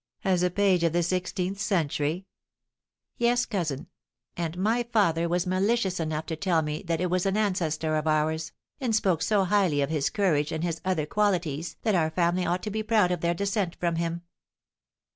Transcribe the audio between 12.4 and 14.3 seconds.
ought to be proud of their descent from him."